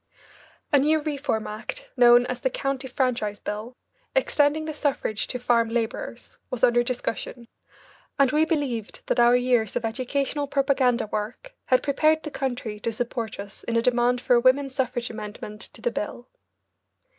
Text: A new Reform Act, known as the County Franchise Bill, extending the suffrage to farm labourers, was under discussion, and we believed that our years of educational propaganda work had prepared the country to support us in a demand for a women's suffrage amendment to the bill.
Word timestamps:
A 0.73 0.79
new 0.79 0.99
Reform 0.99 1.45
Act, 1.45 1.91
known 1.95 2.25
as 2.25 2.39
the 2.39 2.49
County 2.49 2.87
Franchise 2.87 3.37
Bill, 3.39 3.77
extending 4.15 4.65
the 4.65 4.73
suffrage 4.73 5.27
to 5.27 5.37
farm 5.37 5.69
labourers, 5.69 6.39
was 6.49 6.63
under 6.63 6.81
discussion, 6.81 7.47
and 8.17 8.31
we 8.31 8.43
believed 8.43 9.01
that 9.05 9.19
our 9.19 9.35
years 9.35 9.75
of 9.75 9.85
educational 9.85 10.47
propaganda 10.47 11.05
work 11.05 11.53
had 11.65 11.83
prepared 11.83 12.23
the 12.23 12.31
country 12.31 12.79
to 12.79 12.91
support 12.91 13.39
us 13.39 13.63
in 13.65 13.75
a 13.75 13.81
demand 13.83 14.21
for 14.21 14.33
a 14.33 14.39
women's 14.39 14.73
suffrage 14.73 15.11
amendment 15.11 15.61
to 15.73 15.81
the 15.83 15.91
bill. 15.91 16.27